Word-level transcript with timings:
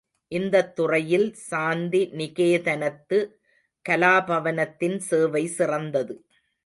இந்தத் 0.31 0.75
துறையில் 0.75 1.33
சாந்தி 1.41 2.01
நிகேதனத்து 2.13 3.19
கலாபவனத்தின் 3.85 4.97
சேவை 5.01 5.43
சிறந்தது. 5.57 6.15